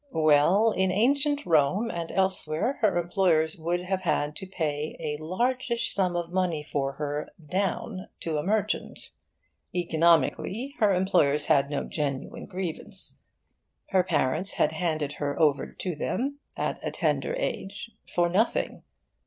[0.13, 5.69] Well, in ancient Rome and elsewhere, her employers would have had to pay a large
[5.69, 9.11] ish sum of money for her, down, to a merchant.
[9.75, 13.17] Economically, her employers had no genuine grievance.
[13.89, 18.81] Her parents had handed her over to them, at a tender age, for nothing.